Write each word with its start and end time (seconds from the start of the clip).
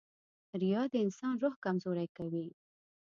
•ریا 0.61 0.81
د 0.91 0.93
انسان 1.05 1.33
روح 1.43 1.55
کمزوری 1.65 2.07
کوي. 2.17 2.47